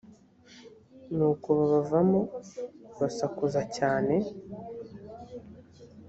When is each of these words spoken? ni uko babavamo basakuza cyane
ni 1.15 1.23
uko 1.31 1.47
babavamo 1.59 2.19
basakuza 2.99 3.61
cyane 3.77 4.15